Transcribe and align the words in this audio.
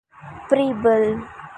Preble. 0.51 0.97